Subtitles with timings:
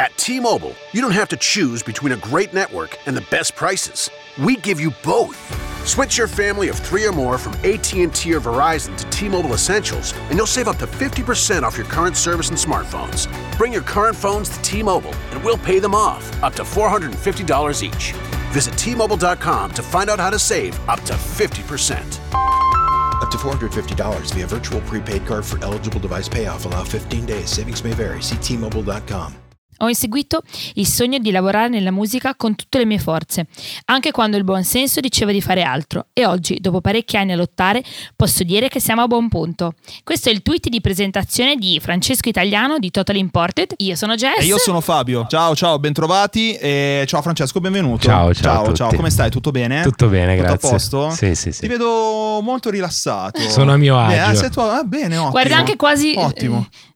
[0.00, 4.08] At T-Mobile, you don't have to choose between a great network and the best prices.
[4.42, 5.36] We give you both.
[5.86, 10.38] Switch your family of 3 or more from AT&T or Verizon to T-Mobile Essentials, and
[10.38, 13.28] you'll save up to 50% off your current service and smartphones.
[13.58, 18.12] Bring your current phones to T-Mobile, and we'll pay them off, up to $450 each.
[18.54, 22.00] Visit T-Mobile.com to find out how to save up to 50%.
[23.20, 26.64] Up to $450 via virtual prepaid card for eligible device payoff.
[26.64, 27.50] Allow 15 days.
[27.50, 28.22] Savings may vary.
[28.22, 29.49] See T-Mobile.com.
[29.82, 30.42] Ho inseguito
[30.74, 33.46] il sogno di lavorare nella musica con tutte le mie forze,
[33.86, 36.06] anche quando il buon senso diceva di fare altro.
[36.12, 37.82] E oggi, dopo parecchi anni a lottare,
[38.14, 39.72] posso dire che siamo a buon punto.
[40.04, 43.72] Questo è il tweet di presentazione di Francesco Italiano di Total Imported.
[43.78, 44.40] Io sono Jess.
[44.40, 45.26] E io sono Fabio.
[45.28, 46.54] Ciao, ciao, bentrovati.
[46.54, 48.06] E ciao Francesco, benvenuto.
[48.06, 48.64] Ciao, ciao.
[48.64, 48.94] Ciao, ciao.
[48.94, 49.30] Come stai?
[49.30, 49.82] Tutto bene?
[49.82, 50.68] Tutto bene, Tutto grazie.
[50.68, 51.10] a posto?
[51.10, 51.60] Sì, sì, sì.
[51.60, 53.40] Ti vedo molto rilassato.
[53.48, 54.32] Sono a mio Beh, agio.
[54.32, 55.30] eh, sei tu- ah, bene, ottimo.
[55.30, 56.14] Guarda anche quasi...
[56.16, 56.68] Ottimo.
[56.70, 56.88] Eh,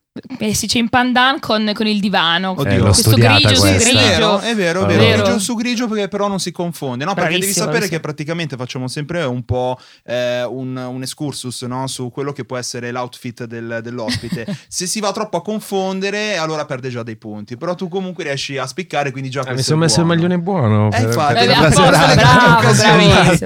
[0.52, 2.55] si c'è in pandan con, con il divano.
[2.56, 2.70] Oddio.
[2.72, 3.68] Eh, Questo grigio su questa.
[3.68, 3.98] È grigio.
[4.06, 5.00] vero, è vero, è È vero.
[5.02, 5.22] vero.
[5.24, 7.14] Grigio su grigio perché però non si confonde, no?
[7.14, 7.97] Perché devi Bravissimo, sapere bravissimo.
[8.00, 11.86] che praticamente facciamo sempre un po' eh, un, un excursus no?
[11.88, 14.47] su quello che può essere l'outfit del- dell'ospite.
[14.69, 17.56] Se si va troppo a confondere, allora perde già dei punti.
[17.56, 20.20] Però tu comunque riesci a spiccare, quindi già Ah, mi sono è messo il buono.
[20.20, 20.91] maglione buono.
[20.92, 22.60] Eh, infatti, Eh, per a la posto, serata,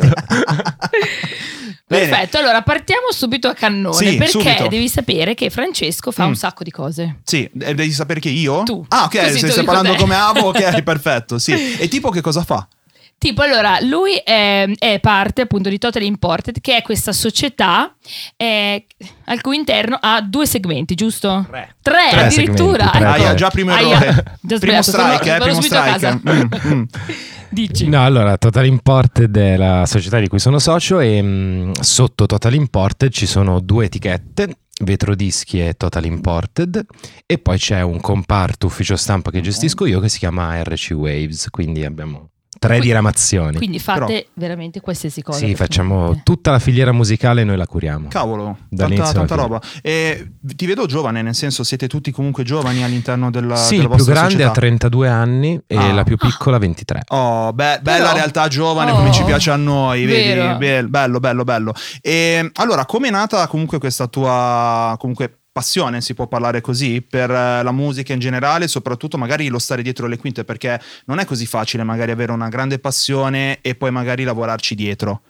[1.88, 2.06] Bene.
[2.06, 4.68] Perfetto, allora partiamo subito a cannone Sì, perché subito.
[4.68, 6.28] devi sapere che Francesco fa Mm.
[6.28, 7.20] un sacco di cose.
[7.24, 8.62] Sì, devi sapere che io?
[8.64, 8.84] Tu.
[8.88, 9.98] Ah, ok, stai dico parlando te.
[9.98, 11.76] come Avo, ok, perfetto, sì.
[11.78, 12.68] E tipo che cosa fa?
[13.18, 17.92] Tipo, allora, lui è, è parte appunto di Total Imported, che è questa società
[18.36, 18.86] eh,
[19.24, 21.44] al cui interno ha due segmenti, giusto?
[21.50, 21.74] Tre.
[21.82, 22.90] Tre, Tre addirittura.
[22.92, 23.22] segmenti, tre, ecco.
[23.24, 24.00] Aia, già primo Aia.
[24.00, 24.24] errore.
[24.40, 25.90] Già primo strike, eh, primo strike.
[25.90, 26.20] casa.
[26.30, 26.40] Mm,
[26.74, 26.82] mm.
[27.50, 27.88] Dici.
[27.88, 32.54] No, allora, Total Imported è la società di cui sono socio e mh, sotto Total
[32.54, 36.84] Imported ci sono due etichette, Vetrodischi e Total Imported
[37.26, 41.48] e poi c'è un comparto ufficio stampa che gestisco io che si chiama RC Waves,
[41.50, 42.28] quindi abbiamo
[42.58, 43.56] tre Quindi- diramazioni.
[43.56, 45.38] Quindi fate veramente qualsiasi cosa.
[45.38, 46.22] Sì, facciamo praticamente.
[46.24, 48.08] tutta la filiera musicale noi la curiamo.
[48.08, 49.40] Cavolo, tanta, tanta fine.
[49.40, 49.60] roba.
[49.82, 53.88] E ti vedo giovane, nel senso siete tutti comunque giovani all'interno della, sì, della il
[53.88, 55.92] più vostra grande ha 32 anni e Ah.
[55.92, 57.02] la più piccola 23.
[57.08, 60.42] Oh, be- bella Però- realtà giovane Oh, come ci piace a noi, vero.
[60.42, 60.58] vedi?
[60.58, 61.72] Be- bello, bello, bello.
[62.00, 67.64] E allora, com'è nata comunque questa tua comunque passione, si può parlare così, per eh,
[67.64, 71.46] la musica in generale, soprattutto magari lo stare dietro le quinte, perché non è così
[71.46, 75.20] facile magari avere una grande passione e poi magari lavorarci dietro.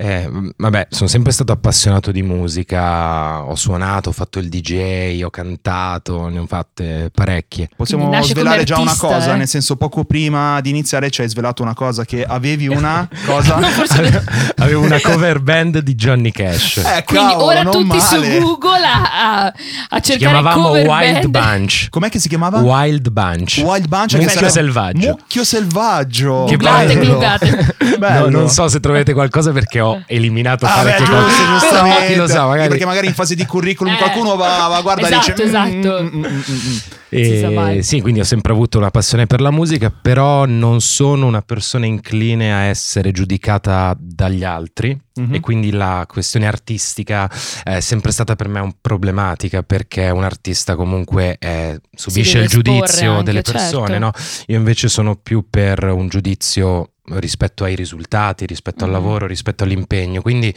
[0.00, 5.30] Eh, vabbè, sono sempre stato appassionato di musica, ho suonato, ho fatto il DJ, ho
[5.30, 7.68] cantato, ne ho fatte parecchie.
[7.74, 9.36] Possiamo svelare già una cosa, eh.
[9.36, 13.56] nel senso poco prima di iniziare ci hai svelato una cosa, che avevi una cosa...
[13.56, 14.22] No, forse-
[14.58, 16.76] Avevo una cover band di Johnny Cash.
[16.76, 18.00] Eh, Quindi cavolo, ora tutti male.
[18.36, 19.44] su Google a, a,
[19.88, 21.56] a cercare chiamavamo cover Wild band.
[21.58, 21.88] Bunch.
[21.90, 22.60] Com'è che si chiamava?
[22.60, 23.62] Wild Bunch.
[23.64, 25.08] Wild Bunch Mucchio sarebbe- selvaggio.
[25.08, 26.44] Mucchio selvaggio.
[26.44, 27.04] Che bello.
[27.12, 27.76] googlate.
[27.98, 28.28] Bello.
[28.28, 31.36] No, non so se trovate qualcosa perché ho eliminato Ah, beh, parecchie giusto, cose.
[31.36, 32.06] Però giustamente.
[32.06, 32.68] chi lo sa, magari.
[32.68, 35.44] Perché magari in fase di curriculum Eh, qualcuno va, va a guardare e esatto, dice...
[35.44, 36.02] esatto.
[36.02, 36.76] mm, mm, mm, mm.
[37.10, 37.82] E- mai.
[37.82, 41.86] sì, quindi ho sempre avuto una passione per la musica, però non sono una persona
[41.86, 44.98] incline a essere giudicata dagli altri.
[45.18, 45.34] Mhm.
[45.34, 47.28] E quindi la questione artistica
[47.64, 53.12] è sempre stata per me un problematica perché un artista comunque eh, subisce il giudizio
[53.12, 54.04] anche, delle persone, certo.
[54.04, 54.10] no?
[54.46, 58.92] Io invece sono più per un giudizio rispetto ai risultati, rispetto al Mm.
[58.92, 60.22] lavoro, rispetto all'impegno.
[60.22, 60.54] Quindi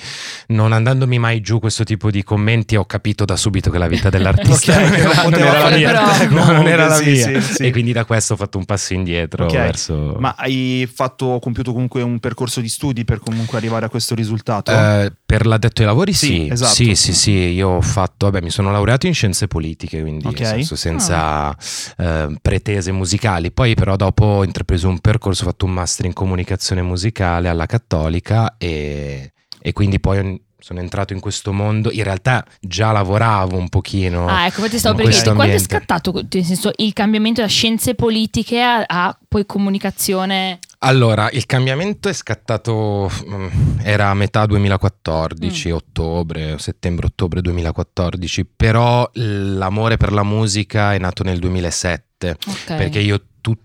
[0.47, 4.09] non andandomi mai giù questo tipo di commenti ho capito da subito che la vita
[4.09, 6.28] dell'artista Ok, non, era, non la mia.
[6.29, 7.41] No, non era la sì, mia.
[7.41, 7.63] sì, sì.
[7.63, 10.16] E quindi da questo ho fatto un passo indietro Ok, verso...
[10.19, 14.72] Ma hai fatto, compiuto comunque un percorso di studi per comunque arrivare a questo risultato?
[14.72, 16.73] Eh, per l'addetto ai lavori Sì, sì, esatto.
[16.73, 20.40] sì, sì, sì, io ho fatto, vabbè, mi sono laureato in scienze politiche, quindi Ok.
[20.40, 21.56] nel senso, senza
[21.97, 26.13] eh, pretese musicali, poi però dopo ho intrapreso un percorso, ho fatto un master in
[26.13, 26.40] comunicazione
[26.81, 32.91] musicale alla Cattolica e, e quindi poi sono entrato in questo mondo, in realtà già
[32.91, 34.28] lavoravo un pochino.
[34.28, 37.96] Ah, ecco, ti stavo per chiedere, quando è scattato nel senso, il cambiamento da scienze
[37.96, 40.59] politiche a, a poi comunicazione?
[40.84, 45.73] Allora, il cambiamento è scattato, mm, era a metà 2014, Mm.
[45.73, 52.76] ottobre, settembre-ottobre 2014, però l'amore per la musica è nato nel 2007, Ok.
[52.76, 53.20] perché io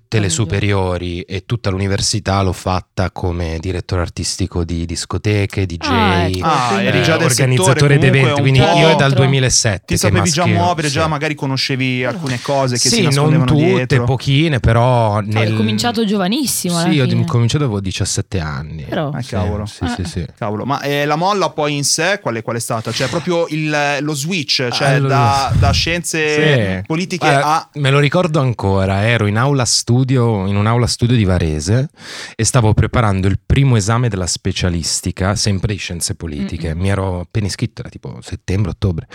[0.08, 6.29] tutte le superiori e tutta l'università l'ho fatta come direttore artistico di discoteche, DJ, Ah,
[6.29, 9.19] ecco, Ah, eri già del organizzatore d'eventi, comunque quindi io è dal Dentro.
[9.25, 11.08] 2007 Ti sapevi già muovere, già sì.
[11.08, 14.05] magari conoscevi alcune cose che si Sì, nascondevano non tutte, dietro.
[14.05, 15.49] pochine, però Cioè, nel...
[15.50, 16.79] Hai cominciato giovanissimo.
[16.79, 18.85] Sì, ho cominciato avevo 17 anni.
[18.85, 19.67] Però- Ah, cavolo.
[19.67, 20.25] Sì, sì, sì.
[20.38, 22.93] Cavolo, ma eh, la molla poi in sé qual è, qual è stata?
[22.93, 27.69] Cioè proprio il- lo switch, cioè Allora- da, da scienze politiche a...
[27.75, 31.88] Me lo ricordo ancora, ero in aula studio, in un'aula studio di Varese
[32.34, 36.75] e stavo preparando il primo esame della specialistica, sempre di scienze politiche.
[36.75, 36.81] Mm-mm.
[36.81, 39.06] Mi ero appena iscritto, era tipo settembre, ottobre.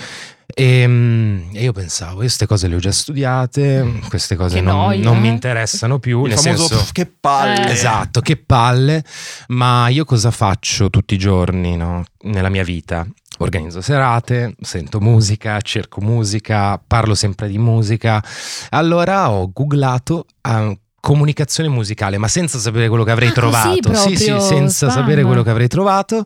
[0.53, 5.03] E, mm, e io pensavo, queste cose le ho già studiate, queste cose non, noia,
[5.03, 5.31] non mi eh?
[5.31, 6.23] interessano più.
[6.23, 7.67] Il nel famoso senso, "Pff, che palle.
[7.67, 7.71] Eh.
[7.71, 9.03] Esatto, che palle,
[9.49, 12.03] ma io cosa faccio tutti i giorni no?
[12.23, 13.07] nella mia vita?
[13.41, 18.23] Organizzo serate, sento musica, cerco musica, parlo sempre di musica.
[18.69, 23.93] Allora ho googlato eh, comunicazione musicale, ma senza sapere quello che avrei Ah, trovato.
[23.95, 24.91] sì, sì, senza spam.
[24.91, 26.25] sapere quello che avrei trovato.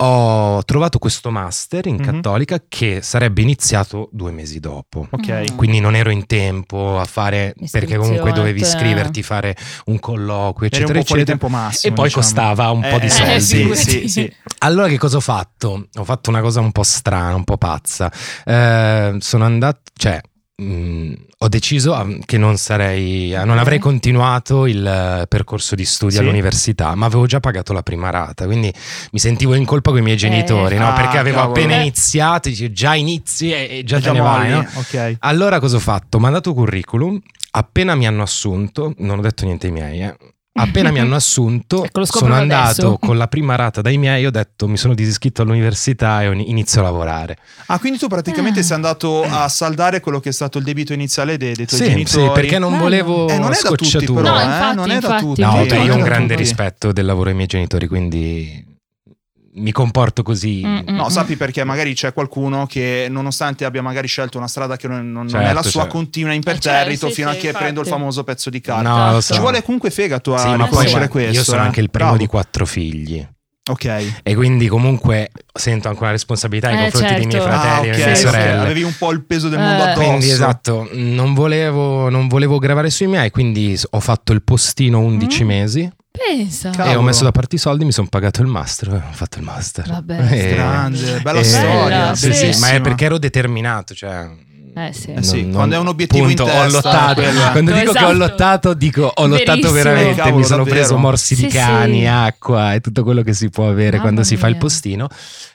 [0.00, 2.02] Ho trovato questo master in Mhm.
[2.04, 5.08] cattolica che sarebbe iniziato due mesi dopo.
[5.10, 5.28] Ok.
[5.52, 5.56] Mm.
[5.56, 9.56] Quindi non ero in tempo a fare, perché comunque dovevi iscriverti, fare
[9.86, 11.24] un colloquio, Eri un eccetera, po' eccetera.
[11.24, 11.92] tempo massimo.
[11.92, 12.22] E poi diciamo.
[12.24, 13.74] costava un po' Eh, di eh, soldi.
[13.76, 14.32] sì, sì.
[14.58, 15.88] Allora che cosa ho fatto?
[15.92, 18.08] Ho fatto una cosa un po' strana, un po' pazza.
[18.44, 20.20] Eh, sono andato, cioè,
[20.62, 25.84] mh, ho deciso ah, che non sarei, ah, non avrei continuato il eh, percorso di
[25.84, 26.22] studio Sì.
[26.22, 28.72] all'università, ma avevo già pagato la prima rata, quindi
[29.12, 30.88] mi sentivo in colpa con i miei genitori, no?
[30.88, 31.54] Ah, Perché avevo cavolo.
[31.58, 31.80] appena Eh.
[31.82, 34.66] iniziato, dici, già inizi e, già Già te ne vai, no?
[34.74, 35.16] Ok.
[35.20, 36.16] Allora cosa ho fatto?
[36.16, 37.20] Ho mandato curriculum,
[37.52, 40.16] appena mi hanno assunto, non ho detto niente ai miei, eh.
[40.60, 42.98] Appena mi hanno assunto, Ecco, sono andato adesso.
[42.98, 46.80] con la prima rata dai miei, ho detto mi sono disiscritto all'università e ho- inizio
[46.80, 47.38] a lavorare.
[47.66, 48.62] Ah, quindi tu praticamente Ah.
[48.62, 51.86] sei andato a saldare quello che è stato il debito iniziale dei, dei tuoi Sì,
[51.88, 52.26] genitori.
[52.26, 52.82] sì, perché non Bello.
[52.82, 55.24] volevo Eh, non è da tutti però, No, eh, infatti, non è da infatti.
[55.24, 55.40] tutti.
[55.40, 56.42] No, io ho un da grande tutti.
[56.42, 58.64] rispetto del lavoro dei miei genitori, quindi
[59.58, 60.62] mi comporto così.
[60.64, 60.94] Mm, mm.
[60.94, 65.10] No, sappi perché magari c'è qualcuno che nonostante abbia magari scelto una strada che non,
[65.12, 65.96] non- non è Certo, la sua, certo.
[65.96, 67.62] continua Eh, imperterrito certo, sì, fino sì, a che infatti.
[67.64, 68.88] prendo il famoso pezzo di carta.
[68.88, 69.34] No, lo so.
[69.34, 71.32] Ci vuole comunque fegato a Sì, ma poi riconoscere guarda, questo.
[71.32, 71.64] io sono eh.
[71.64, 72.22] anche il primo Bravo.
[72.22, 73.26] di quattro figli.
[73.70, 74.20] Ok.
[74.22, 77.48] E quindi comunque sento anche una responsabilità nei Eh, confronti dei miei certo.
[77.48, 78.58] fratelli ah, e ok, delle mie sorelle.
[78.60, 79.62] Avevi un po' il peso del Eh.
[79.62, 80.06] mondo addosso.
[80.06, 85.44] Quindi esatto, non volevo, non volevo gravare sui miei, quindi ho fatto il postino 11
[85.44, 85.46] Mm.
[85.46, 85.90] mesi
[86.26, 86.70] Pensa.
[86.70, 86.90] Cavolo.
[86.90, 89.44] e ho messo da parte i soldi, mi sono pagato il master, ho fatto il
[89.44, 89.88] master.
[89.88, 92.14] Vabbè, E- Grande, bella e- storia.
[92.14, 92.66] Sì, sì, bellissima.
[92.68, 94.28] ma è perché ero determinato, cioè...
[94.86, 95.12] Eh sì.
[95.12, 97.14] Eh sì, quando è un obiettivo appunto, in ho testa,
[97.52, 98.12] Quando dico che ho Esatto.
[98.12, 99.72] lottato, dico ho lottato Verissimo.
[99.72, 100.14] veramente.
[100.16, 100.76] Cavolo, mi sono davvero.
[100.78, 102.06] preso morsi di Sì, cani, sì.
[102.06, 104.60] acqua e tutto quello che si può avere Mamma quando si fa il mia.
[104.62, 105.08] postino,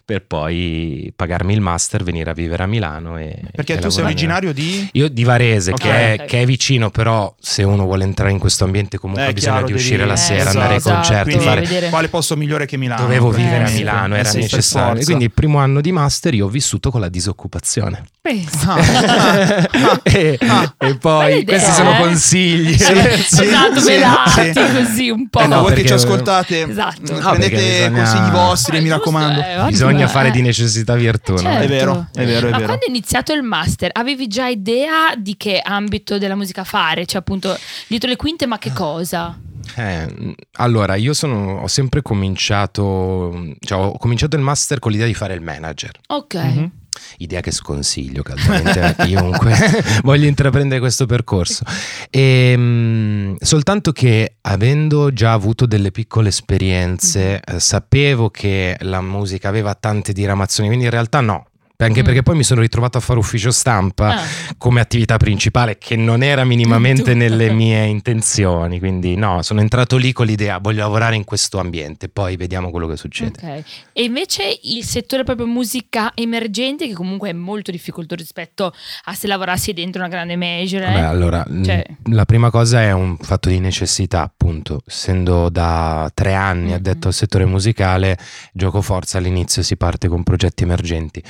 [0.06, 3.18] per poi pagarmi il master, venire a vivere a Milano.
[3.18, 4.90] E, Perché e tu sei originario di...
[4.94, 5.80] Io di Varese, Ok.
[5.82, 9.30] che, è, che è vicino, però se uno vuole entrare in questo ambiente comunque Eh,
[9.30, 11.46] ha bisogno chiaro, di devi- uscire la eh, sera, esatto, andare ai esatto, concerti, Quindi
[11.46, 11.62] fare...
[11.62, 11.90] vedere.
[11.90, 13.02] quale posto migliore che Milano?
[13.04, 13.70] Dovevo Eh, vivere a.
[13.70, 15.04] Milano, Eh era necessario.
[15.06, 18.04] Quindi il primo anno di master io ho vissuto con la disoccupazione.
[18.22, 18.76] Pensa.
[19.16, 20.00] Ah.
[20.04, 20.74] e, Ah.
[20.78, 22.00] e poi questi sono eh?
[22.00, 22.72] consigli.
[22.74, 24.54] Esatto, sì, velati sì.
[24.54, 25.40] così un po'.
[25.40, 27.20] Eh no, voi che ci ascoltate, Esatto.
[27.20, 27.56] No, prendete
[27.90, 29.40] bisogna- consigli vostri, Eh, mi giusto, raccomando.
[29.42, 30.32] eh, ottimo, Bisogna fare eh.
[30.32, 31.38] di necessità virtù, no?
[31.40, 31.64] Certo.
[31.64, 32.66] È vero, è vero, è Ma vero.
[32.68, 37.06] quando hai iniziato il master, avevi già idea di che ambito della musica fare?
[37.06, 37.58] Cioè, appunto,
[37.88, 39.38] dietro le quinte, ma che cosa?
[39.76, 45.14] Eh, allora, io sono, ho sempre cominciato, cioè ho cominciato il master con l'idea di
[45.14, 45.92] fare il manager.
[46.08, 46.34] Ok.
[46.36, 46.72] Mhm.
[47.18, 49.56] Idea che sconsiglio caldamente a chiunque
[50.04, 51.64] voglia intraprendere questo percorso.
[52.10, 59.50] E, mm, soltanto che avendo già avuto delle piccole esperienze, eh, sapevo che la musica
[59.50, 61.48] aveva tante diramazioni, quindi in realtà no.
[61.76, 62.06] Anche Mm.
[62.06, 64.22] perché poi mi sono ritrovato a fare ufficio stampa Ah,
[64.58, 68.80] come attività principale, che non era minimamente nelle mie intenzioni.
[68.80, 72.88] Quindi, no, sono entrato lì con l'idea: voglio lavorare in questo ambiente, poi vediamo quello
[72.88, 73.32] che succede.
[73.42, 73.64] ok.
[73.92, 78.74] E invece il settore proprio musica emergente, che comunque è molto difficoltoso rispetto
[79.06, 80.84] a se lavorassi dentro una grande major.
[80.84, 80.94] eh?
[80.94, 84.82] Beh, allora, Cioè- l- la prima cosa è un fatto di necessità, appunto.
[84.88, 88.18] Essendo da tre anni addetto al settore musicale,
[88.54, 91.22] gioco forza all'inizio si parte con progetti emergenti.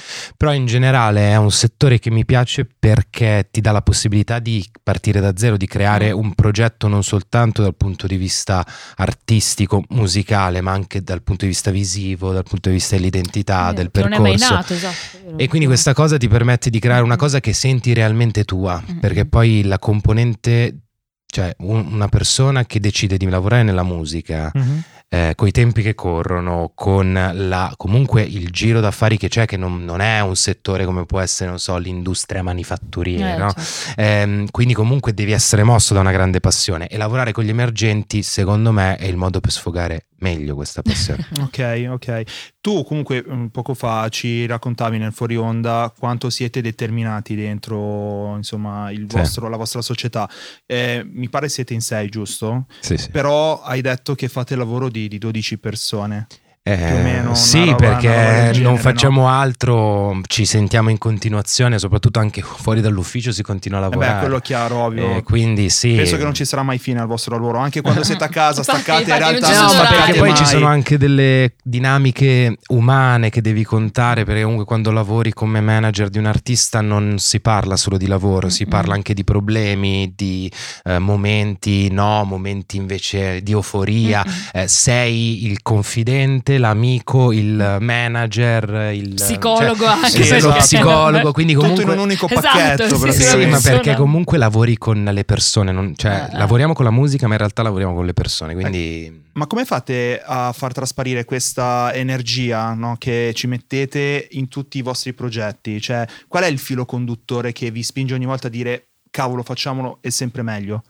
[0.43, 4.62] Però in generale è un settore che mi piace perché ti dà la possibilità di
[4.83, 6.17] partire da zero, di creare Mm.
[6.17, 8.62] un progetto non soltanto dal punto di vista
[8.97, 13.73] artistico, musicale, ma anche dal punto di vista visivo, dal punto di vista dell'identità, Eh,
[13.73, 14.17] del percorso.
[14.21, 15.38] Non è mai nato, esatto.
[15.38, 19.00] E quindi questa cosa ti permette di creare una cosa che senti realmente tua, Mhm.
[19.00, 20.77] perché poi la componente,
[21.25, 24.83] cioè un- una persona che decide di lavorare nella musica, Mhm.
[25.13, 29.86] Eh, coi tempi che corrono, con la, comunque il giro d'affari che c'è, che non,
[29.86, 33.53] non è un settore come può essere, non so, l'industria manifatturiera, Eh, no?
[33.53, 34.01] certo.
[34.01, 38.24] Ehm, quindi comunque devi essere mosso da una grande passione e lavorare con gli emergenti,
[38.24, 41.27] secondo me, è il modo per sfogare meglio questa passione.
[41.43, 42.22] Ok, ok.
[42.62, 48.89] Tu comunque mm, poco fa ci raccontavi nel fuori onda quanto siete determinati dentro insomma
[48.91, 49.17] il Sì.
[49.17, 50.29] vostro- la vostra società.
[50.65, 52.67] Eh, mi pare siete in sei, giusto?
[52.79, 53.10] sì, sì.
[53.10, 56.27] Però hai detto che fate il lavoro di, di 12 persone.
[56.65, 58.77] Eh, più o meno una sì, perché genere, non no?
[58.77, 64.13] facciamo altro, ci sentiamo in continuazione, soprattutto anche fuori dall'ufficio si continua a Eh lavorare.
[64.13, 65.17] beh, quello è chiaro, ovvio.
[65.17, 65.91] Eh, quindi sì.
[65.96, 68.63] Penso che non ci sarà mai fine al vostro lavoro, anche quando siete a casa
[68.63, 70.51] staccate, in infatti, realtà ci No, ma perché poi ci mai.
[70.51, 76.17] sono anche delle dinamiche umane che devi contare, perché comunque quando lavori come manager di
[76.17, 78.70] un artista non si parla solo di lavoro, si Mm-mm.
[78.72, 80.50] parla anche di problemi, di
[80.86, 84.24] eh, momenti no, momenti invece di euforia.
[84.25, 84.63] Mm-mm.
[84.63, 91.53] Eh, sei il confidente, l'amico, il manager, il Psicologo cioè, anche, sì, lo psicologo, quindi
[91.53, 95.03] Tutto comunque in un unico Esatto, pacchetto, sì, sì, sì, ma perché comunque lavori con
[95.03, 96.38] le persone, non- cioè Eh, eh.
[96.38, 100.22] lavoriamo con la musica, ma in realtà lavoriamo con le persone, quindi Ma come fate
[100.24, 105.81] a far trasparire questa energia no, che ci mettete in tutti i vostri progetti?
[105.81, 109.98] Cioè, qual è il filo conduttore che vi spinge ogni volta a dire cavolo, facciamolo,
[110.01, 110.83] è sempre meglio?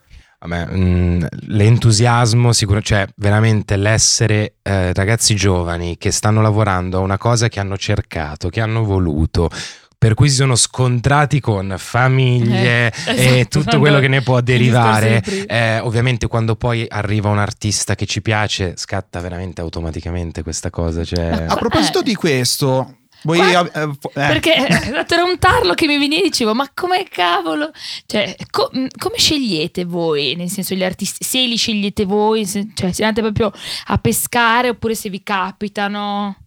[0.46, 7.18] Vabbè, mh, l'entusiasmo, sicuro, cioè veramente l'essere eh, ragazzi giovani che stanno lavorando a una
[7.18, 9.50] cosa che hanno cercato, che hanno voluto,
[9.98, 14.42] per cui si sono scontrati con famiglie Eh, e esatto, tutto quello che ne può
[14.42, 15.24] derivare.
[15.48, 21.06] Eh, ovviamente quando poi arriva un artista che ci piace, scatta veramente automaticamente questa cosa.
[21.06, 21.46] Cioè...
[21.48, 22.04] A proposito Eh.
[22.04, 23.38] di questo, voi...
[23.40, 27.04] Qua- eh, fo- eh, Perché era un tarlo che mi veniva e dicevo, ma come
[27.10, 27.72] cavolo?
[28.06, 30.36] Cioè, co- mh, come scegliete voi?
[30.36, 33.52] Nel senso, gli artisti, se li scegliete voi, se, cioè, se andate proprio
[33.88, 36.38] a pescare oppure se vi capitano?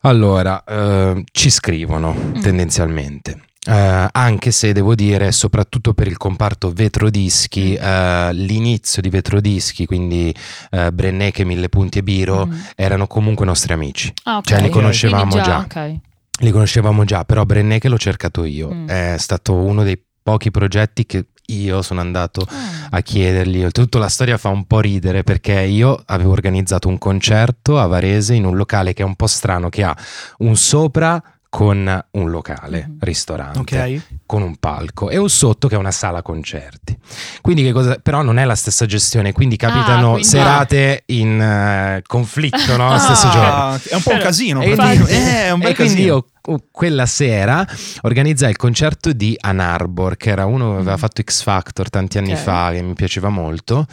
[0.00, 2.40] Allora, eh, ci scrivono Mm.
[2.40, 3.42] tendenzialmente.
[3.66, 7.84] Eh, anche se devo dire, soprattutto per il comparto vetrodischi, Mm.
[7.84, 10.34] eh, l'inizio di vetrodischi, quindi
[10.70, 12.52] eh, Brennecke, Mille Punti e Biro, Mm.
[12.76, 14.12] erano comunque nostri amici.
[14.24, 14.44] Ah, ok.
[14.46, 15.58] Cioè, li conoscevamo Quindi già.
[15.58, 15.94] ok.
[16.40, 18.70] Li conoscevamo già, però Brennecke l'ho cercato io.
[18.72, 18.88] Mm.
[18.88, 22.88] È stato uno dei pochi progetti che io sono andato Ah.
[22.90, 23.62] a chiedergli.
[23.62, 28.34] Oltretutto la storia fa un po' ridere perché io avevo organizzato un concerto a Varese
[28.34, 29.94] in un locale che è un po' strano, che ha
[30.38, 31.22] un sopra
[31.54, 32.96] con un locale, Mhm.
[32.98, 34.00] ristorante, ok.
[34.26, 36.98] con un palco e un sotto che è una sala concerti.
[37.40, 41.40] Quindi che cosa, però non è la stessa gestione, quindi capitano Ah, quindi- serate in
[41.40, 42.90] eh, conflitto, no?
[42.90, 43.52] Ah, Stesso giorno.
[43.52, 44.62] Ah, è un po' un casino.
[44.62, 46.06] E quindi, Eh, è un bel e quindi casino.
[46.06, 46.24] io uh,
[46.70, 47.66] quella sera
[48.02, 50.98] organizzai il concerto di Ann Arbor, che era uno che aveva Mm.
[50.98, 52.38] fatto X Factor tanti anni Ok.
[52.38, 53.86] fa, che mi piaceva molto,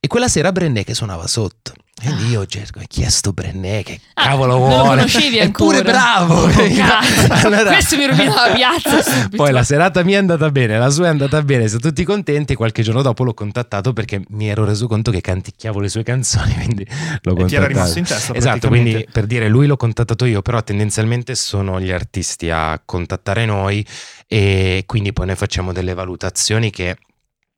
[0.00, 1.72] e quella sera Brené che suonava sotto.
[2.00, 4.88] E quindi io cerco, ho chiesto Brené che Ah, cavolo non lo vuole.
[4.98, 6.42] conoscevi Eppure bravo!
[6.44, 6.46] Oh.
[7.42, 9.36] Allora- Questo mi rovina la piazza subito.
[9.36, 12.54] Poi la serata mia è andata bene, la sua è andata bene, siamo tutti contenti.
[12.54, 16.54] Qualche giorno dopo l'ho contattato perché mi ero reso conto che canticchiavo le sue canzoni,
[16.62, 16.86] quindi
[17.22, 17.66] l'ho E ti era contattato.
[17.66, 21.90] rimasto in testa Esatto, quindi per dire lui l'ho contattato io, però tendenzialmente sono gli
[21.98, 23.84] artisti a contattare noi
[24.26, 26.96] e quindi poi noi facciamo delle valutazioni che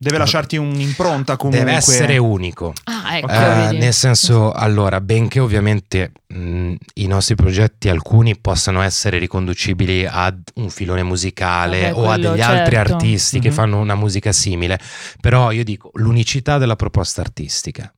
[0.02, 1.62] Deve lasciarti un'impronta comunque.
[1.62, 2.72] deve essere unico.
[2.84, 3.28] Ah, ecco.
[3.28, 10.40] Eh, nel senso, allora, benché ovviamente mh, i nostri progetti alcuni possano essere riconducibili ad
[10.54, 12.94] un filone musicale Vabbè, o a degli altri certo.
[12.94, 13.54] artisti che Mhm.
[13.54, 14.80] fanno una musica simile,
[15.20, 17.92] però io dico l'unicità della proposta artistica.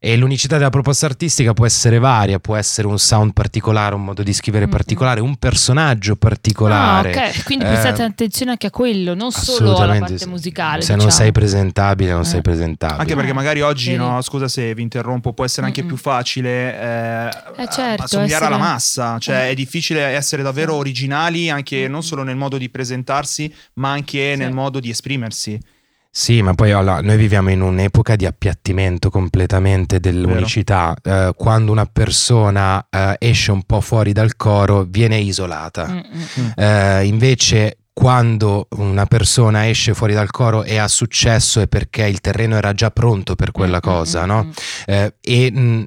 [0.00, 4.22] E l'unicità della proposta artistica può essere varia, può essere un sound particolare, un modo
[4.22, 4.70] di scrivere Mhm.
[4.70, 7.10] particolare, un personaggio Ah, particolare.
[7.10, 10.28] ok, quindi Eh, prestate attenzione anche a quello, non solo alla parte sì.
[10.28, 10.82] musicale.
[10.82, 11.20] Se non diciamo.
[11.20, 12.26] sei presentabile, non Eh.
[12.26, 13.00] sei presentabile.
[13.00, 15.88] Anche perché Ah, magari oggi, no, scusa se vi interrompo, può essere anche Mm-mm.
[15.88, 17.28] più facile eh,
[17.64, 19.50] Eh, certo, assomigliare alla essere- massa, cioè Eh.
[19.50, 24.38] è difficile essere davvero originali anche non solo nel modo di presentarsi, ma anche Sì.
[24.38, 25.58] nel modo di esprimersi.
[26.18, 30.96] Sì, ma poi allora, noi viviamo in un'epoca di appiattimento completamente dell'unicità.
[31.00, 35.86] Eh, quando una persona eh, esce un po' fuori dal coro, viene isolata.
[35.86, 35.98] Mm,
[36.40, 36.48] mm.
[36.56, 42.20] Eh, invece, quando una persona esce fuori dal coro e ha successo è perché il
[42.20, 44.44] terreno era già pronto per quella Mm, cosa, mm, no?
[44.44, 44.50] mm.
[44.86, 45.86] Eh, e mh,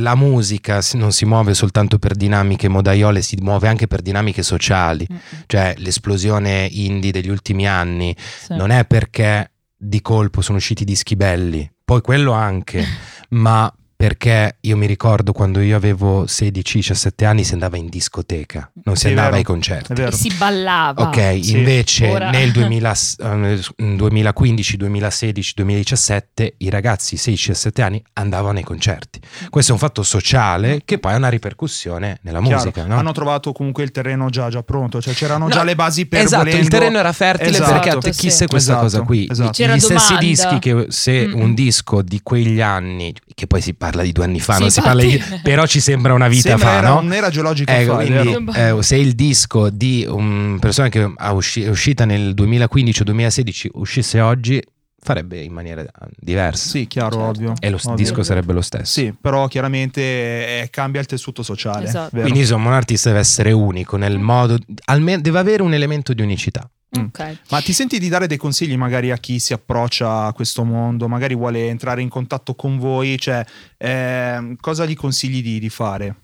[0.00, 4.42] la musica si- non si muove soltanto per dinamiche modaiole, si muove anche per dinamiche
[4.42, 5.06] sociali.
[5.12, 5.40] Mm, mm.
[5.46, 8.54] Cioè, l'esplosione indie degli ultimi anni Sì.
[8.56, 12.84] non è perché di colpo sono usciti dischi belli, poi quello anche,
[13.30, 18.94] ma perché io mi ricordo quando io avevo 16-17 anli si andava in discoteca, non
[18.94, 20.00] si è andava vero, ai concerti.
[20.00, 21.02] E si ballava.
[21.02, 21.56] Ok, Sì.
[21.56, 29.20] invece Ora- nel 2000 eh, 2015, 2016, 2017 i ragazzi 16-17 anni andavano ai concerti.
[29.50, 32.54] Questo è un fatto sociale che poi ha una ripercussione nella Chiaro.
[32.54, 32.86] musica.
[32.86, 32.96] no?
[32.98, 36.20] Hanno trovato comunque il terreno già, già pronto, cioè c'erano No, già le basi per
[36.20, 37.72] Esatto, volendo- il terreno era fertile Esatto.
[37.72, 38.46] perché attecchisse sì.
[38.46, 39.26] questa Esatto, cosa qui.
[39.28, 39.50] esatto.
[39.50, 40.24] C'era Gli stessi domanda.
[40.28, 41.40] dischi che se Mm-mm.
[41.40, 44.70] un disco di quegli anni, che poi si parla di due anni fa, Sì, non
[44.72, 46.98] si parla di, però ci sembra una vita Sembra fa, era no?
[46.98, 51.68] un'era geologica Ecco, fa, è quindi eh, se il disco di una persona che è
[51.68, 54.60] uscita nel 2015 o 2016 uscisse oggi,
[55.00, 55.84] farebbe in maniera
[56.18, 56.68] diversa.
[56.68, 57.26] Sì, chiaro, Certo.
[57.28, 57.52] ovvio.
[57.60, 57.94] E lo ovvio.
[57.94, 58.84] disco sarebbe lo stesso.
[59.00, 61.86] Sì, però chiaramente eh, cambia il tessuto sociale.
[61.86, 62.08] Esatto.
[62.10, 62.22] vero?
[62.22, 66.22] Quindi insomma un artista deve essere unico nel modo, almeno deve avere un elemento di
[66.22, 66.68] unicità.
[66.98, 67.04] Mm.
[67.06, 67.38] Ok.
[67.50, 71.06] Ma ti senti di dare dei consigli magari a chi si approccia a questo mondo,
[71.08, 73.44] magari vuole entrare in contatto con voi, cioè
[73.76, 76.14] ehm, cosa gli consigli di, di fare?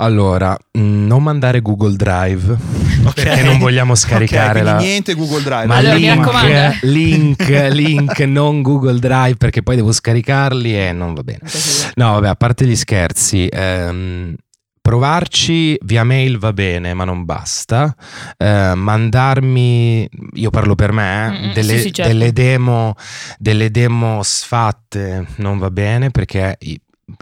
[0.00, 2.56] Allora, mh, non mandare Google Drive
[3.14, 4.70] perché non vogliamo scaricare Ok, la...
[4.74, 5.66] quindi niente Google Drive.
[5.66, 6.76] Ma Allora, link, raccomando.
[6.82, 11.40] link, link, non Google Drive perché poi devo scaricarli e non va bene.
[11.94, 14.36] No, vabbè, a parte gli scherzi, ehm,
[14.88, 17.94] provarci via mail va bene, ma non basta.
[18.38, 22.10] Eh, mandarmi, io parlo per me, eh, Mm-mm, delle, sì, sì, certo.
[22.10, 22.94] delle demo,
[23.36, 26.56] delle demo sfatte non va bene perché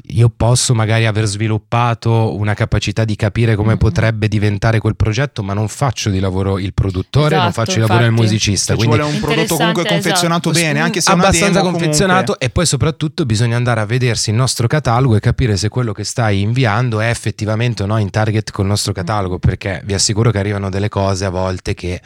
[0.08, 3.78] io posso magari aver sviluppato una capacità di capire come Mhm.
[3.78, 7.86] potrebbe diventare quel progetto, ma non faccio di lavoro il produttore, non Esatto, faccio il
[7.86, 8.22] lavoro infatti.
[8.22, 8.74] musicista.
[8.74, 10.66] Cioè, ci quindi vuole un prodotto comunque Interessante, confezionato esatto.
[10.66, 12.46] bene, anche se abbastanza demo, confezionato comunque.
[12.46, 16.04] e poi soprattutto bisogna andare a vedersi il nostro catalogo e capire se quello che
[16.04, 20.38] stai inviando è effettivamente o no in target col nostro catalogo perché vi assicuro che
[20.38, 22.00] arrivano delle cose a volte che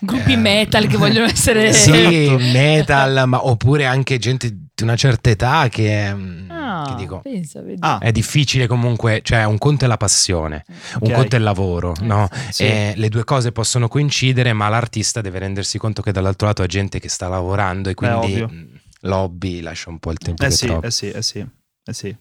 [0.00, 1.72] Gruppi Eh, metal che vogliono essere...
[1.72, 6.50] sì metal ma oppure anche gente di una certa età che, mm,
[6.92, 7.78] Ah, dico pensa, vedi.
[7.80, 10.64] Ah, è difficile comunque cioè un conto è la passione
[11.00, 11.12] un Ok.
[11.12, 12.28] conto è il lavoro no?
[12.50, 12.64] Sì.
[12.64, 16.66] E le due cose possono coincidere ma l'artista deve rendersi conto che dall'altro lato ha
[16.66, 20.54] gente che sta lavorando e quindi mm, l'hobby lascia un po' il tempo eh che
[20.54, 21.38] sì, eh sì, eh sì,
[21.84, 22.16] eh sì.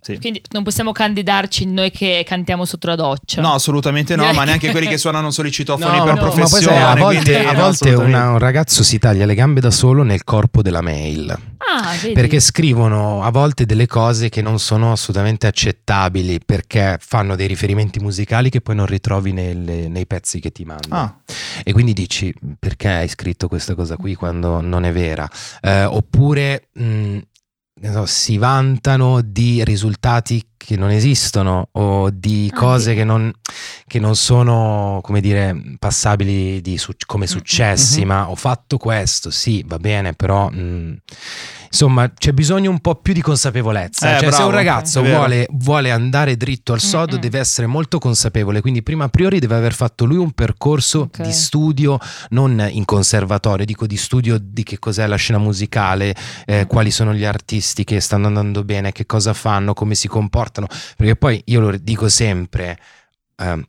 [0.00, 0.18] Sì.
[0.18, 3.40] Quindi non possiamo candidarci noi che cantiamo sotto la doccia.
[3.42, 6.20] No, assolutamente no, ma che- neanche quelli che suonano solo i citofoni No, per no,
[6.20, 6.76] poi Ma poi professione.
[6.76, 10.02] sai, a quindi volte, a volte una- un ragazzo si taglia le gambe da solo
[10.02, 11.30] nel corpo della mail.
[11.30, 11.92] Ah.
[12.12, 17.98] Perché scrivono a volte delle cose che non sono assolutamente accettabili perché fanno dei riferimenti
[18.00, 20.94] musicali che poi non ritrovi nelle- nei pezzi che ti mandano.
[20.94, 21.14] Ah,
[21.62, 25.28] E quindi dici perché hai scritto questa cosa qui quando non è vera?
[25.60, 27.18] Eh, oppure mh,
[27.92, 32.96] so, si vantano di risultati che non esistono o di Ah, cose sì.
[32.96, 33.30] che non,
[33.86, 38.06] che non sono, come dire, passabili di come successi, Mhm.
[38.06, 40.48] ma ho fatto questo, sì, va bene, però...
[40.48, 40.96] mh,
[41.74, 44.06] Insomma, c'è bisogno un po' più di consapevolezza.
[44.06, 47.20] Eh, cioè, se bravo, un ragazzo vuole, vuole andare dritto al sodo, Mm-mm.
[47.20, 48.60] deve essere molto consapevole.
[48.60, 51.22] Quindi, prima a priori, deve aver fatto lui un percorso Ok.
[51.22, 51.98] di studio,
[52.30, 56.14] non in conservatorio, dico di studio di che cos'è la scena musicale,
[56.46, 60.68] eh, quali sono gli artisti che stanno andando bene, che cosa fanno, come si comportano.
[60.96, 62.78] Perché poi io lo dico sempre.
[63.36, 63.64] ehm,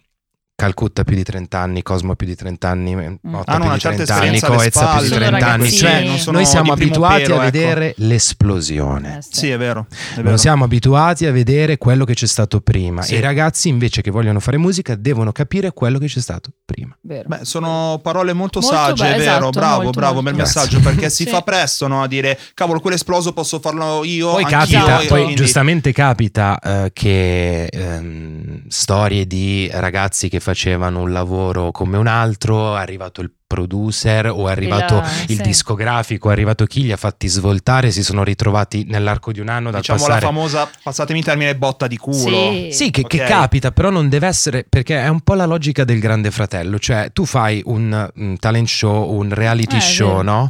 [0.57, 3.79] Calcutta più di 30 anni, Cosmo più di 30 anni, Motta Hanno più una di
[3.81, 5.07] certa 30 anni, Coezza più di spalle.
[5.07, 5.71] Sono 30 anni.
[5.71, 7.51] Cioè, non sono noi siamo abituati pelo, a ecco.
[7.51, 9.17] vedere l'esplosione.
[9.17, 9.29] Eh, sì.
[9.31, 9.87] Sì, è vero.
[9.89, 10.29] È vero.
[10.29, 13.01] Non siamo abituati a vedere quello che c'è stato prima.
[13.01, 13.15] Sì.
[13.15, 16.95] E i ragazzi, invece, che vogliono fare musica, devono capire quello che c'è stato prima.
[17.01, 17.27] Vero.
[17.27, 20.29] Beh, sono parole molto, Molto sagge, be- è vero, esatto, bravo, molto, bravo, molto.
[20.29, 21.29] bel messaggio, perché si Sì.
[21.29, 25.21] fa presto no, a dire, cavolo, quell'esploso posso farlo io, Poi anch'io", capita, e poi
[25.23, 32.05] quindi- giustamente capita eh, che ehm, storie di ragazzi che facevano un lavoro come un
[32.05, 35.41] altro, è arrivato il producer o è arrivato la- il sì.
[35.41, 39.71] discografico, è arrivato chi li ha fatti svoltare, si sono ritrovati nell'arco di un anno
[39.71, 42.51] dal diciamo passare la famosa, passatemi il termine, botta di culo.
[42.51, 42.69] Sì.
[42.71, 43.27] Sì, che, che Ok.
[43.27, 47.09] capita, però non deve essere perché è un po' la logica del grande fratello, cioè
[47.11, 50.49] tu fai un, mm, talent show, un reality Eh, show, no?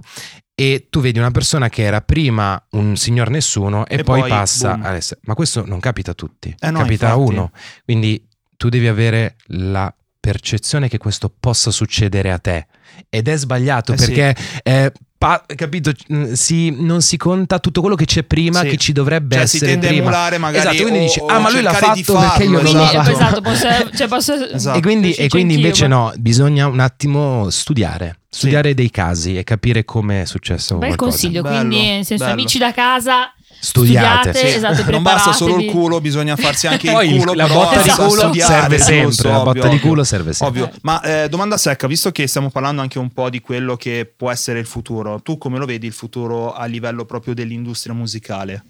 [0.57, 4.29] E tu vedi una persona che era prima un signor nessuno e, E poi, poi,
[4.29, 4.85] passa boom.
[4.85, 5.19] ad essere.
[5.23, 7.31] Ma questo non capita a tutti, Eh no, capita a infatti.
[7.33, 7.51] uno.
[7.83, 8.25] Quindi
[8.57, 12.67] tu devi avere la percezione che questo possa succedere a te.
[13.09, 14.05] Ed è sbagliato Eh sì.
[14.11, 18.69] perché, eh, pa- capito, mm, si- non si conta tutto quello che c'è prima Sì.
[18.69, 20.03] che ci dovrebbe Cioè si essere tende a prima.
[20.03, 22.79] emulare magari Esatto, quindi o- dici, ah ma lui l'ha fatto perché io farlo, Quindi,
[22.95, 23.11] fatto.
[23.11, 24.77] esatto, posso, cioè, posso Esatto.
[24.77, 29.37] E quindi, e quindi anch'io, invece ma- no, bisogna un attimo studiare, studiare dei casi
[29.37, 31.11] e capire come è successo Bel qualcosa.
[31.11, 32.35] consiglio, Bello, quindi nel senso bello.
[32.39, 33.31] amici da casa
[33.65, 34.31] Studiate.
[34.33, 34.55] studiate, Sì.
[34.55, 37.33] esatto, non basta solo il culo, bisogna farsi anche Poi il culo.
[37.33, 40.61] la botta di culo serve sempre, la ovvio, botta di culo serve sempre.
[40.61, 44.11] Ovvio, ma eh, domanda secca, visto che stiamo parlando anche un po' di quello che
[44.15, 48.63] può essere il futuro, tu come lo vedi il futuro a livello proprio dell'industria musicale?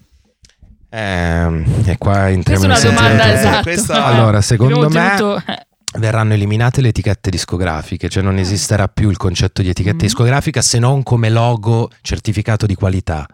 [0.90, 5.44] Ehm, e qua entriamo Questa è in una domanda questa- Allora, secondo Abbiamo me ottenuto-
[5.52, 5.65] eh,
[5.98, 10.00] verranno eliminate le etichette discografiche, cioè non esisterà più il concetto di etichetta Mm.
[10.00, 13.26] discografica se non come logo certificato di qualità.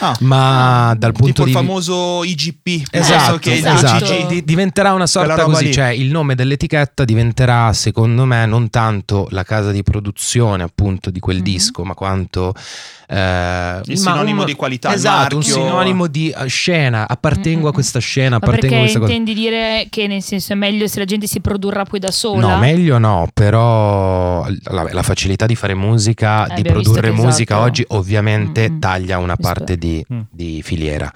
[0.00, 2.86] Ah, Ma dal punto tipo di il vi- famoso IGP.
[2.90, 4.26] Esatto, che il esatto.
[4.28, 5.72] Di- diventerà una sorta così, lì.
[5.72, 11.20] cioè il nome dell'etichetta diventerà secondo me non tanto la casa di produzione appunto di
[11.20, 11.42] quel Mhm.
[11.42, 12.54] disco, ma quanto
[13.12, 17.72] eh, Il sinonimo un- di qualità, il Esatto, un sinonimo di eh, scena, appartengo a
[17.72, 19.10] questa scena, appartengo a questa cosa.
[19.12, 22.54] intendi dire che nel senso è meglio se la gente si produrrà poi da sola?
[22.54, 27.68] No, meglio no, però la, la facilità di fare musica, Eh, di produrre musica esatto.
[27.68, 28.78] oggi ovviamente Mm, mm.
[28.80, 30.20] taglia una parte di, Mm.
[30.30, 31.10] di filiera.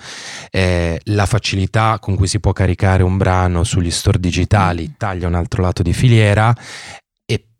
[0.50, 4.92] Eh, la facilità con cui si può caricare un brano sugli store digitali Mm.
[4.96, 6.54] taglia un altro lato di filiera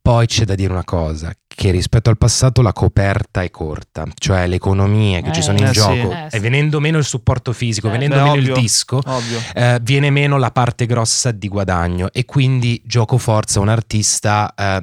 [0.05, 4.47] poi c'è da dire una cosa, che rispetto al passato la coperta è corta, cioè
[4.47, 5.73] le economie che ci Eh, sono in eh sì.
[5.73, 6.37] gioco Eh, sì.
[6.37, 8.03] e venendo meno il supporto fisico, Certo.
[8.05, 8.55] venendo Beh, meno ovvio.
[8.55, 9.01] il disco,
[9.55, 14.83] eh, viene meno la parte grossa di guadagno e quindi gioco forza un artista eh,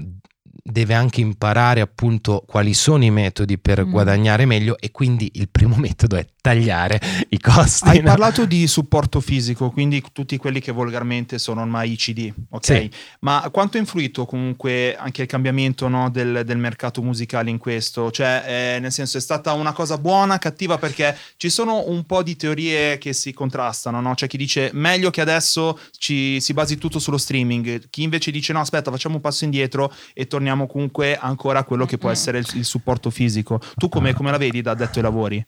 [0.64, 3.92] deve anche imparare appunto quali sono i metodi per Mm.
[3.92, 7.88] guadagnare meglio e quindi il primo metodo è tagliare i costi.
[7.88, 8.06] Hai no?
[8.06, 12.66] parlato di supporto fisico, quindi tutti quelli che volgarmente sono ormai i CD, ok?
[12.66, 12.90] Sì.
[13.20, 18.10] Ma quanto ha influito comunque anche il cambiamento no, del, del mercato musicale in questo?
[18.12, 18.44] Cioè,
[18.76, 20.78] eh, nel senso, è stata una cosa buona, cattiva?
[20.78, 24.16] Perché ci sono un po' di teorie che si contrastano, no?
[24.16, 28.52] C'è chi dice meglio che adesso ci, si basi tutto sullo streaming, chi invece dice
[28.54, 32.40] no, aspetta, facciamo un passo indietro e torniamo comunque ancora a quello che può essere
[32.40, 33.60] il, il supporto fisico.
[33.76, 35.46] Tu come, come la vedi da addetto ai lavori?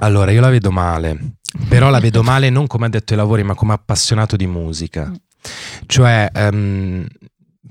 [0.00, 1.36] Allora, io la vedo male,
[1.68, 5.06] però la vedo male non come addetto ai lavori, ma come appassionato di musica.
[5.06, 5.14] Mm.
[5.86, 7.06] Cioè, ehm,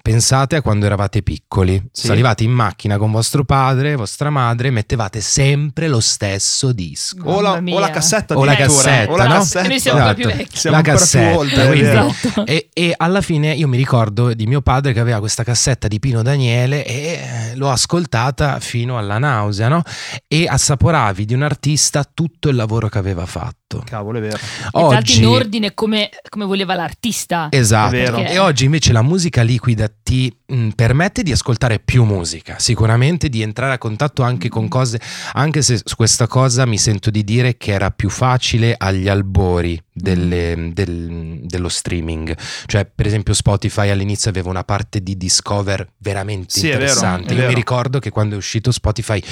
[0.06, 2.06] pensate a quando eravate piccoli, Sì.
[2.06, 7.28] salivate in macchina con vostro padre, vostra madre, mettevate sempre lo stesso disco.
[7.28, 9.34] O la, o la cassetta O la cassetta, o la no?
[9.40, 9.68] cassetta.
[9.68, 10.38] Noi siamo ancora più Esatto.
[10.44, 10.58] vecchi.
[10.60, 11.88] Siamo la cassetta, oltre, quindi-.
[11.88, 12.46] Esatto.
[12.46, 15.98] E, e alla fine io mi ricordo di mio padre che aveva questa cassetta di
[16.00, 16.94] Pino Daniele e
[17.52, 19.82] eh, l'ho ascoltata fino alla nausea, no?
[20.28, 23.65] E assaporavi di un artista tutto il lavoro che aveva fatto.
[23.84, 24.38] Cavolo, è vero.
[24.72, 27.48] Oggi, in ordine come, come voleva l'artista.
[27.50, 27.96] Esatto.
[27.96, 28.18] È vero.
[28.18, 33.28] Perché- E oggi invece la musica liquida ti mh, permette di ascoltare più musica, sicuramente
[33.28, 35.00] di entrare a contatto anche con cose,
[35.34, 39.82] anche se su questa cosa mi sento di dire che era più facile agli albori
[39.98, 42.36] delle- del- dello streaming.
[42.66, 47.28] Cioè, per esempio, Spotify all'inizio aveva una parte di discover veramente Sì, è vero, interessante.
[47.30, 47.48] è Io vero.
[47.50, 49.24] mi ricordo che quando è uscito Spotify,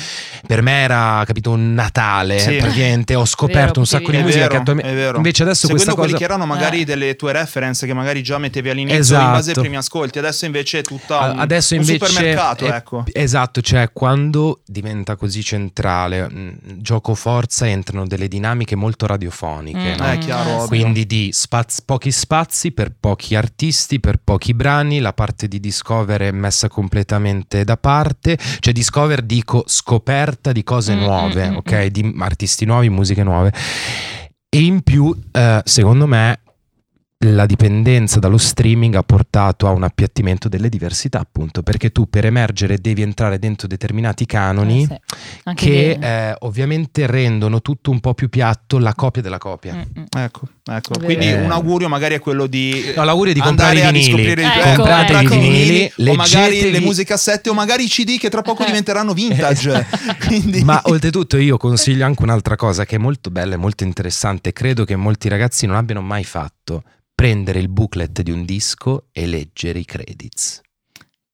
[0.47, 2.55] per me era capito un Natale, Sì.
[2.57, 5.17] praticamente ho scoperto Vero, un sacco di È musica vero, che attualmente è vero.
[5.17, 6.85] invece adesso Seguendo questa quelli cosa che erano magari Eh.
[6.85, 9.59] delle tue reference che magari già mettevi all'inizio in base ai Esatto.
[9.61, 13.03] primi ascolti, adesso invece è tutta un, Adesso un invece supermercato, è- ecco.
[13.11, 19.97] Esatto, cioè quando diventa così centrale, mh, gioco forza entrano delle dinamiche molto radiofoniche, Mm.
[19.97, 20.11] no?
[20.11, 20.67] Eh, chiaro, ovvio.
[20.81, 26.21] Quindi di spaz- pochi spazi per pochi artisti, per pochi brani, la parte di Discover
[26.21, 31.55] è messa completamente da parte, cioè Discover dico scoperta di cose Mm, nuove, mm, mm,
[31.57, 31.85] ok?
[31.85, 33.51] Di artisti nuovi, musiche nuove.
[34.49, 36.41] E in più, eh, secondo me,
[37.23, 42.25] la dipendenza dallo streaming ha portato a un appiattimento delle diversità, appunto, perché tu per
[42.25, 45.01] emergere devi entrare dentro determinati canoni Eh,
[45.45, 45.53] sì.
[45.55, 49.73] Che eh, ovviamente rendono tutto un po' più piatto la copia della copia.
[49.73, 50.03] Mm, mm.
[50.17, 50.99] Ecco, ecco.
[51.03, 51.41] Quindi Eh.
[51.41, 54.25] un augurio magari è quello di No, l'augurio è di andare comprare i a vinili.
[54.25, 57.87] riscoprire i- Ecco, eh, comprate comprate i vinili, o magari le musicassette o magari i
[57.87, 58.67] CD che tra poco Eh.
[58.67, 59.85] diventeranno vintage.
[60.27, 64.53] Quindi Ma oltretutto io consiglio anche un'altra cosa che è molto bella e molto interessante,
[64.53, 66.62] credo che molti ragazzi non abbiano mai fatto,
[67.13, 70.61] prendere il booklet di un disco e leggere i credits.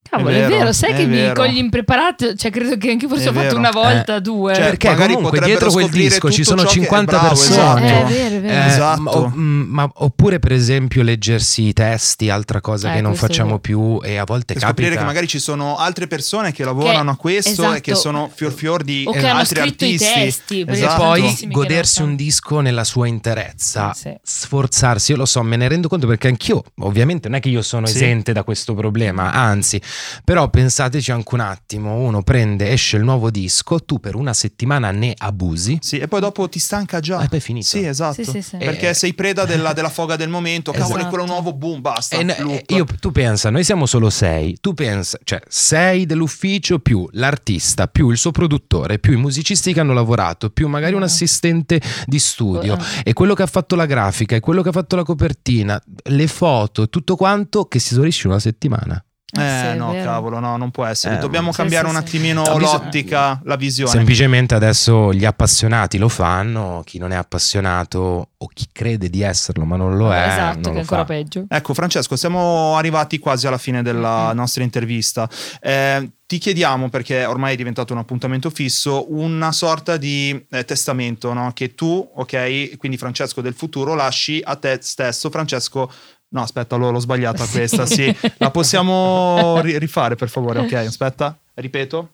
[0.10, 1.34] Cavolo, è È vero, vero, sai è che mi vero.
[1.34, 2.34] cogli impreparato?
[2.36, 3.58] Cioè, credo che anche io forse È ho fatto vero.
[3.60, 4.56] una volta, due.
[4.56, 7.82] Cioè, Perché magari comunque dietro quel scoprire disco ci sono ciò che- 50 bravo, persone.
[7.82, 8.08] Eh, esatto.
[8.08, 8.54] è vero, è vero.
[8.54, 9.02] Eh, Esatto.
[9.02, 13.16] ma, o- mm, ma- oppure per esempio leggersi i testi, altra cosa Eh, che non
[13.16, 13.60] facciamo vero.
[13.60, 17.12] più e a volte E scoprire capita che magari ci sono altre persone che lavorano
[17.12, 17.80] a questo e esatto.
[17.82, 20.14] che sono fior fior di O che eh, hanno altri scritto i artisti.
[20.14, 21.04] testi, perché e Esatto.
[21.04, 24.12] poi che godersi un disco nella sua interezza, Sì.
[24.22, 25.12] sforzarsi.
[25.12, 27.86] Io lo so, me ne rendo conto perché anch'io, ovviamente, non è che io sono
[27.88, 29.80] esente da questo problema, anzi,
[30.24, 34.92] però pensateci anche un attimo: uno prende, esce il nuovo disco, tu per una settimana
[34.92, 35.78] ne abusi.
[35.82, 37.22] Sì, e poi dopo ti stanca già.
[37.22, 37.66] E poi è finito.
[37.68, 38.24] Sì, esatto.
[38.24, 38.58] Sì, sì, sì.
[38.58, 40.72] Perché Eh, sei preda della, della foga del momento.
[40.72, 41.06] Cavolo, Esatto.
[41.06, 42.18] è quello nuovo, boom, basta.
[42.18, 44.58] E io- tu pensa, noi siamo solo sei.
[44.60, 49.80] Tu pensa, cioè sei dell'ufficio più l'artista, più il suo produttore, più i musicisti che
[49.80, 51.06] hanno lavorato, più magari un Ah.
[51.06, 52.78] assistente di studio.
[52.78, 53.02] Eh.
[53.10, 56.28] E quello che ha fatto la grafica, e quello che ha fatto la copertina, le
[56.28, 59.04] foto, tutto quanto che si esaurisce in una settimana.
[59.38, 60.04] Eh, Eh, sì, no, vero.
[60.10, 61.16] cavolo, no, non può essere.
[61.16, 62.08] Eh, Dobbiamo sì, cambiare sì, un sì.
[62.08, 63.92] attimino No, bisogna- l'ottica, la visione.
[63.92, 69.66] Semplicemente adesso gli appassionati lo fanno, chi non è appassionato o chi crede di esserlo
[69.66, 71.06] ma non lo è, esatto, non che è ancora fa.
[71.08, 71.46] peggio.
[71.48, 75.30] Ecco, Francesco, siamo arrivati quasi alla fine della nostra intervista.
[75.62, 81.34] Eh, ti chiediamo, perché ormai è diventato un appuntamento fisso, una sorta di eh, testamento
[81.34, 81.52] no?
[81.54, 85.92] che tu, ok, quindi Francesco del futuro, lasci a te stesso, Francesco.
[86.30, 88.16] No, aspetta, l'ho, l'ho sbagliata questa, sì.
[88.38, 90.60] La possiamo ri- rifare, per favore?
[90.60, 92.12] Ok, aspetta, ripeto.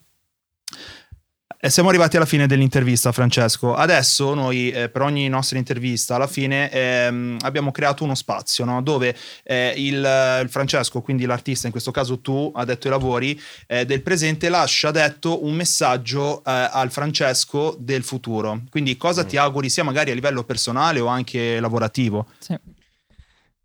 [1.65, 3.73] E siamo arrivati alla fine dell'intervista, Francesco.
[3.73, 8.83] Adesso noi, eh, per ogni nostra intervista, alla fine ehm, abbiamo creato uno spazio no?
[8.83, 9.95] dove eh, il,
[10.43, 14.91] il Francesco, quindi l'artista, in questo caso tu, addetto ai lavori, eh, del presente, lascia
[14.91, 18.61] detto un messaggio eh, al Francesco del futuro.
[18.69, 22.27] Quindi cosa ti auguri sia magari a livello personale o anche lavorativo?
[22.37, 22.55] Sì.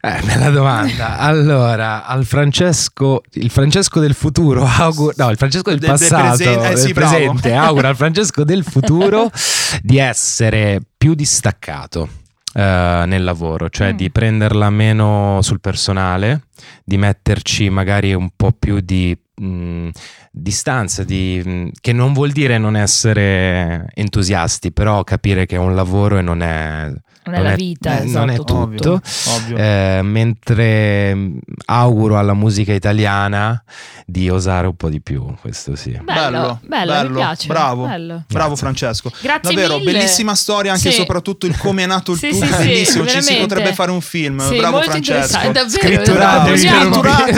[0.03, 1.19] Eh, bella domanda.
[1.21, 6.37] Allora, al Francesco, il Francesco del futuro auguro, no, il Francesco del, Del- del passato,
[6.37, 9.31] presente, eh, sì, presente, auguro al Francesco del futuro
[9.83, 12.09] di essere più distaccato
[12.55, 13.97] eh, nel lavoro, cioè Mm.
[13.97, 16.45] di prenderla meno sul personale,
[16.83, 19.89] di metterci magari un po' più di mh,
[20.31, 25.75] distanza, di, mh, che non vuol dire non essere entusiasti, però capire che è un
[25.75, 26.93] lavoro e non è
[27.25, 28.69] Non è la vita, eh, esatto, non è tutto.
[28.71, 29.01] tutto.
[29.27, 29.57] Ovvio.
[29.57, 33.62] Eh, mentre mh, auguro alla musica italiana
[34.07, 35.97] di osare un po' di più, questo sì.
[36.03, 37.47] Bello, bello, mi piace.
[37.47, 38.25] bravo, Bello.
[38.27, 38.57] bravo Grazie.
[38.57, 39.12] Francesco.
[39.21, 39.93] Grazie Davvero, mille.
[39.93, 40.99] bellissima storia, anche e Sì.
[40.99, 43.90] soprattutto il come è nato il Sì, tutto, sì, sì, bellissimo, ci si potrebbe fare
[43.93, 45.38] un film, Sì, bravo molto Francesco.
[45.53, 45.69] davvero.
[45.69, 46.57] Scritturatevi, davvero.
[46.57, 46.59] scritturatevi.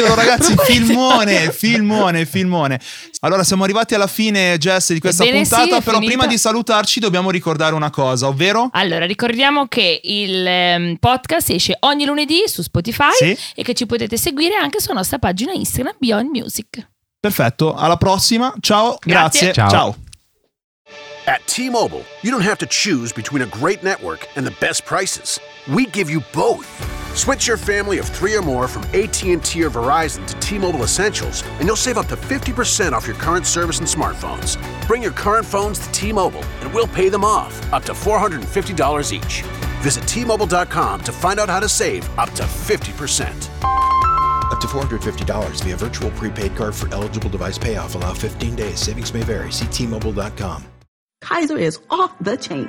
[0.00, 2.80] Scritturatelo ragazzi, filmone, filmone, filmone.
[3.20, 6.12] Allora siamo arrivati alla fine Jess di questa Ebbene sì, puntata, è però finita.
[6.16, 11.76] prima di salutarci dobbiamo ricordare una cosa, ovvero Allora, ricordiamo che il ehm, podcast esce
[11.80, 13.36] ogni lunedì su Spotify Sì.
[13.54, 16.88] e che ci potete seguire anche sulla nostra pagina Instagram Beyond Music.
[17.20, 18.52] Perfetto, alla prossima.
[18.60, 19.52] Ciao, Grazie.
[19.52, 19.52] grazie.
[19.52, 19.70] Ciao.
[19.70, 19.96] Ciao.
[21.24, 24.82] At T Mobile, you don't have to choose between a great network and the best
[24.84, 25.38] prices.
[25.70, 26.68] We give you both.
[27.16, 31.62] Switch your family of three or more from AT&T or Verizon to T-Mobile Essentials, and
[31.62, 34.56] you'll save up to 50% off your current service and smartphones.
[34.86, 39.42] Bring your current phones to T-Mobile, and we'll pay them off, up to $450 each.
[39.82, 43.48] Visit T-Mobile.com to find out how to save up to 50%.
[44.50, 47.94] Up to $450 via virtual prepaid card for eligible device payoff.
[47.94, 48.78] Allow 15 days.
[48.78, 49.50] Savings may vary.
[49.50, 50.64] See T-Mobile.com.
[51.22, 52.68] Kaiser is off the chain.